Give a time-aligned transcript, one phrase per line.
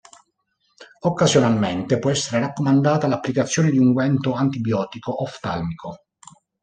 [1.01, 6.05] Occasionalmente può essere raccomandata l'applicazione di unguento antibiotico oftalmico.